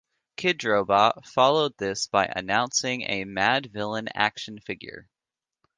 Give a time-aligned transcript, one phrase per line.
[0.35, 5.07] Kidrobot followed this by announcing a Madvillain action figure.